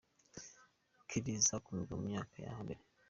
[1.07, 2.81] Kelly zakunzwe mu myaka yo hambere.